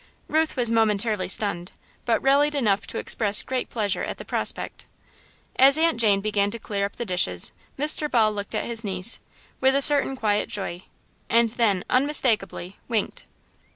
Ruth 0.27 0.57
was 0.57 0.71
momentarily 0.71 1.27
stunned, 1.27 1.73
but 2.05 2.23
rallied 2.23 2.55
enough 2.55 2.87
to 2.87 2.97
express 2.97 3.43
great 3.43 3.69
pleasure 3.69 4.01
at 4.03 4.17
the 4.17 4.25
prospect. 4.25 4.87
As 5.57 5.77
Aunt 5.77 5.97
Jane 5.99 6.21
began 6.21 6.49
to 6.49 6.57
clear 6.57 6.85
up 6.87 6.95
the 6.95 7.05
dishes, 7.05 7.51
Mr. 7.77 8.09
Ball 8.09 8.33
looked 8.33 8.55
at 8.55 8.65
his 8.65 8.83
niece, 8.83 9.19
with 9.59 9.75
a 9.75 9.81
certain 9.83 10.15
quiet 10.15 10.49
joy, 10.49 10.81
and 11.29 11.51
then, 11.51 11.83
unmistakably, 11.87 12.77
winked. 12.87 13.27